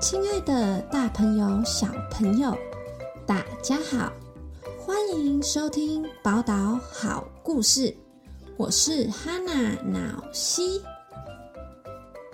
[0.00, 2.56] 亲爱的，大朋友、小朋友，
[3.26, 4.12] 大家好，
[4.78, 7.92] 欢迎收听宝岛好故事。
[8.56, 9.52] 我是哈娜
[9.82, 10.80] 脑西，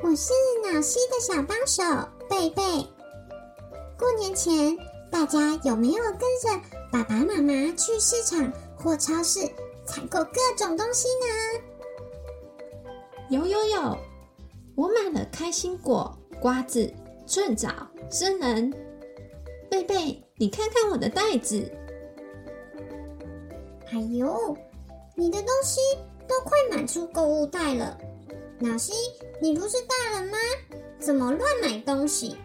[0.02, 1.82] 我是脑西的小帮手
[2.28, 2.62] 贝贝。
[3.98, 4.76] 过年前，
[5.10, 6.60] 大家有没有跟着
[6.92, 9.40] 爸爸妈妈去市场或超市
[9.86, 11.26] 采购各种东西呢？
[13.30, 13.98] 有有有，
[14.74, 16.92] 我买了开心果、瓜子。
[17.26, 17.68] 趁早
[18.10, 18.70] 生能，
[19.70, 21.70] 贝贝，你看看我的袋子。
[23.90, 24.56] 哎呦，
[25.14, 25.80] 你的东西
[26.28, 27.96] 都快满出购物袋了。
[28.60, 28.92] 老西，
[29.40, 30.36] 你不是大人吗？
[30.98, 32.36] 怎么乱买东西？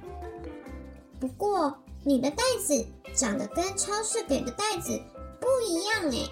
[1.19, 4.97] 不过你的袋子长得跟超市给的袋子
[5.41, 6.29] 不一样哎。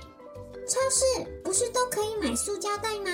[0.65, 3.11] 超市不是都可以买塑胶袋吗？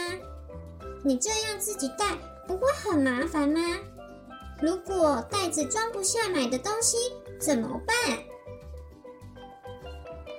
[1.04, 2.16] 你这样自己带
[2.48, 3.60] 不会很麻烦吗？
[4.64, 6.96] 如果袋子装不下买的东西
[7.38, 7.96] 怎么办？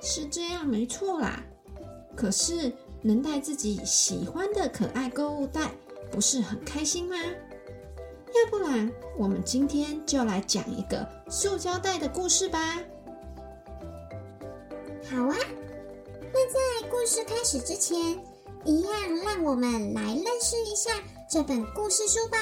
[0.01, 1.45] 是这样没错啦。
[2.17, 5.71] 可是能带自己喜欢的可爱购物袋，
[6.11, 7.17] 不是很开心吗？
[7.19, 12.81] 要不然我们今天就来讲一个塑胶袋的故事吧。
[15.11, 15.37] 好啊，
[16.33, 18.19] 那在故事开始之前，
[18.65, 20.93] 一样让我们来认识一下
[21.31, 22.39] 这本故事书吧。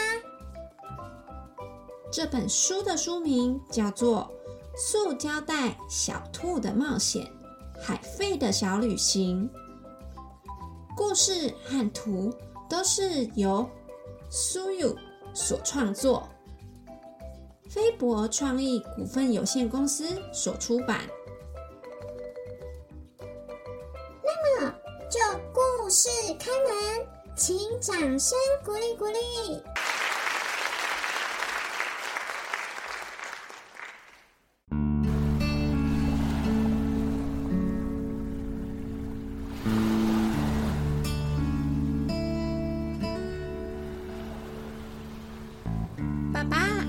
[2.12, 4.30] 这本书的书名叫做
[4.78, 7.26] 《塑胶袋小兔的冒险：
[7.82, 9.48] 海费的小旅行》。
[10.94, 12.30] 故事和图
[12.68, 13.66] 都是由
[14.28, 14.94] 苏 u
[15.32, 16.28] 所创作，
[17.70, 20.04] 飞博创意股份有限公司
[20.34, 21.00] 所出版。
[24.22, 24.74] 那么，
[25.10, 25.18] 就
[25.50, 29.62] 故事开门，请掌声鼓励鼓励。
[46.32, 46.84] 爸爸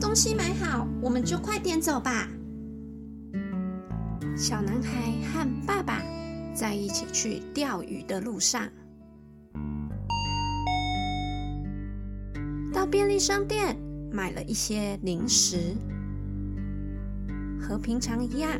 [0.00, 2.28] 东西买好，我们就快点走吧。
[4.36, 6.02] 小男孩和爸爸
[6.54, 8.68] 在一起去钓鱼的路上，
[12.72, 13.76] 到便利商店
[14.10, 15.74] 买了一些零食。
[17.60, 18.50] 和平常一样，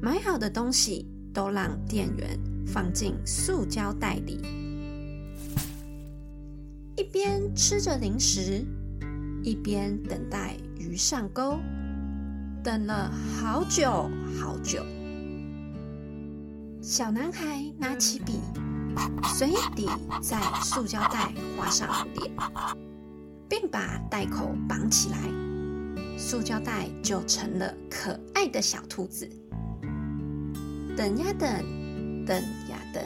[0.00, 4.40] 买好的东西都让店员放进塑胶袋里，
[6.96, 8.64] 一边吃着零食。
[9.46, 11.60] 一边等待鱼上钩，
[12.64, 13.08] 等了
[13.40, 14.84] 好久好久。
[16.82, 18.40] 小男孩拿起笔，
[19.36, 19.88] 随底
[20.20, 22.28] 在塑胶袋画上蝴蝶，
[23.48, 25.18] 并把袋口绑起来，
[26.18, 29.30] 塑胶袋就成了可爱的小兔子。
[30.96, 32.36] 等呀等，等
[32.68, 33.04] 呀等，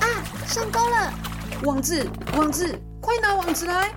[0.00, 1.14] 啊，上钩了！
[1.62, 2.04] 网子，
[2.36, 3.94] 网子，快拿网子来！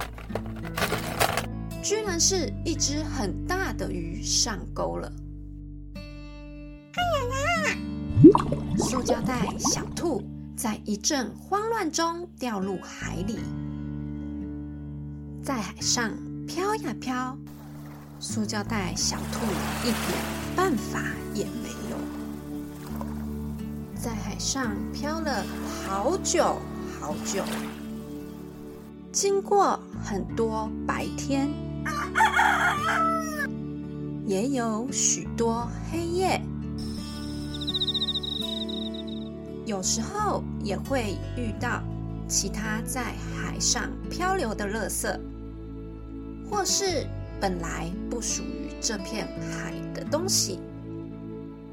[1.87, 5.09] 居然是一只很大的鱼上钩了！
[5.95, 6.01] 哎
[7.29, 7.77] 呀呀！
[8.77, 10.21] 塑胶袋小兔
[10.53, 13.39] 在一阵慌乱中掉入海里，
[15.41, 16.11] 在海上
[16.45, 17.37] 飘呀飘，
[18.19, 19.45] 塑胶袋小兔
[19.83, 19.97] 一点
[20.57, 21.01] 办法
[21.33, 21.97] 也没有，
[23.95, 25.41] 在海上漂了
[25.87, 26.57] 好久
[26.99, 27.45] 好久，
[29.09, 31.49] 经过很多白天。
[34.27, 36.41] 也有许多黑夜，
[39.65, 41.81] 有时候也会遇到
[42.27, 45.17] 其他在海上漂流的垃圾，
[46.49, 47.07] 或是
[47.39, 50.59] 本来不属于这片海的东西，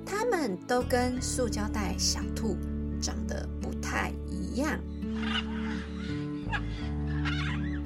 [0.06, 2.56] 它们都跟塑胶袋小兔
[3.02, 4.78] 长得不太一样。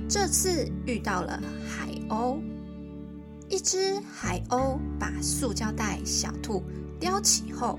[0.07, 2.39] 这次遇到了海鸥，
[3.51, 6.63] 一只海鸥把塑胶袋小兔
[7.01, 7.79] 叼起后，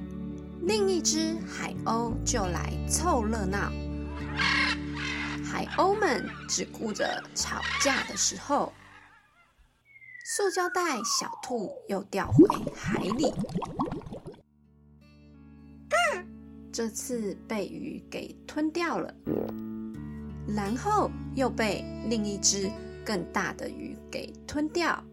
[0.61, 3.71] 另一只海鸥就来凑热闹。
[5.45, 8.73] 海鸥们只顾着吵架的时候，
[10.25, 10.81] 塑胶袋
[11.19, 13.31] 小兔又掉回海里。
[16.71, 19.13] 这次被鱼给吞掉了。
[20.47, 22.71] 然后又被另一只
[23.05, 25.03] 更大的鱼给吞掉，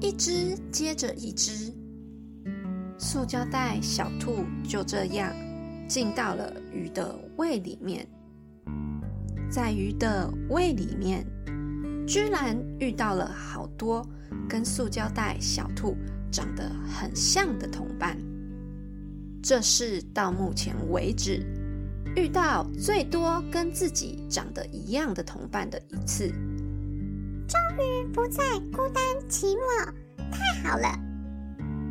[0.00, 1.72] 一只接着一只，
[2.98, 5.32] 塑胶袋小兔就这样
[5.88, 8.06] 进到了鱼的胃里面。
[9.50, 11.26] 在鱼的胃里面，
[12.06, 14.06] 居然遇到了好多
[14.48, 15.96] 跟塑胶袋小兔
[16.30, 18.16] 长得很像的同伴。
[19.42, 21.44] 这是到目前为止
[22.14, 26.32] 遇到最多跟自己长得一样的同伴的一次。
[27.50, 29.84] 终于不再孤单寂寞，
[30.30, 30.96] 太好了！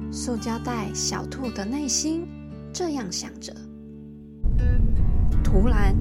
[0.09, 2.25] 塑胶袋小兔的内心
[2.71, 3.53] 这样想着。
[5.43, 5.93] 突然，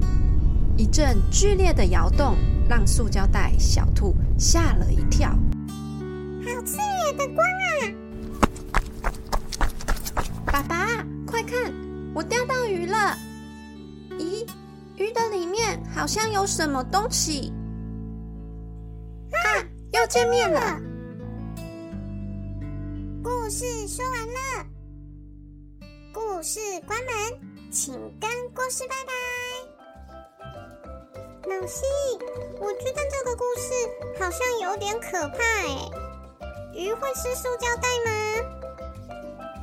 [0.77, 2.37] 一阵剧烈的摇动
[2.69, 5.29] 让塑胶袋小兔吓了一跳。
[5.29, 7.67] 好刺眼的光啊！
[10.45, 11.73] 爸爸，快看，
[12.13, 13.17] 我钓到鱼了！
[14.11, 14.47] 咦，
[14.95, 17.51] 鱼的里面好像有什么东西。
[20.09, 20.59] 见面了。
[23.23, 24.65] 故事说完了，
[26.11, 27.13] 故事关门，
[27.71, 29.13] 请跟故事拜拜。
[31.47, 31.83] 老师，
[32.59, 33.71] 我觉得这个故事
[34.19, 35.91] 好像有点可怕哎。
[36.73, 38.11] 鱼会吃塑胶袋吗？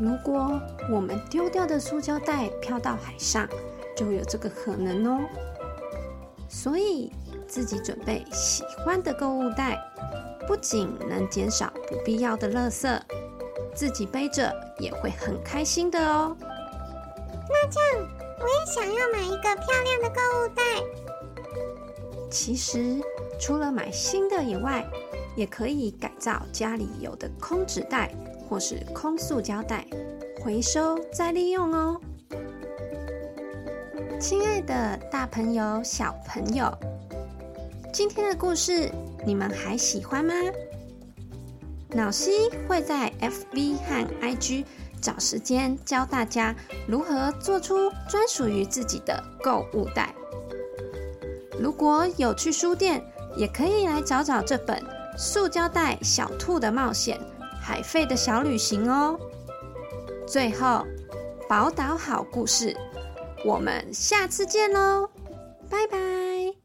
[0.00, 0.60] 如果
[0.92, 3.48] 我们丢掉的塑胶袋飘到海上，
[3.96, 5.20] 就有这个可能哦。
[6.48, 7.12] 所以
[7.48, 9.76] 自己准备喜欢的购物袋，
[10.46, 13.00] 不仅能减少不必要的垃圾。
[13.74, 16.34] 自己背着也会很开心的哦。
[16.40, 18.08] 那这样，
[18.40, 20.62] 我也想要买一个漂亮的购物袋。
[22.30, 22.98] 其实，
[23.38, 24.82] 除了买新的以外，
[25.36, 28.10] 也可以改造家里有的空纸袋
[28.48, 29.86] 或是空塑胶袋，
[30.42, 32.00] 回收再利用哦。
[34.18, 36.74] 亲爱的，大朋友、小朋友，
[37.92, 38.90] 今天的故事
[39.26, 40.32] 你们还喜欢吗？
[41.90, 42.30] 老师
[42.68, 44.64] 会在 FB 和 IG
[45.00, 46.54] 找时间教大家
[46.86, 50.14] 如何做出专属于自己的购物袋。
[51.58, 53.02] 如果有去书店，
[53.36, 54.78] 也可以来找找这本
[55.18, 57.18] 《塑胶袋小兔的冒险：
[57.60, 59.18] 海费的小旅行》哦。
[60.26, 60.84] 最后，
[61.48, 62.76] 宝岛好故事，
[63.44, 65.08] 我们下次见喽，
[65.70, 66.56] 拜拜。